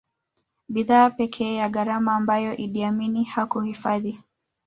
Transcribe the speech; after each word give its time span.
Bidhaa 0.69 1.09
pekee 1.09 1.55
ya 1.55 1.69
gharama 1.69 2.15
ambayo 2.15 2.57
Idi 2.57 2.83
Amin 2.83 3.23
hakuhifadhi 3.23 4.19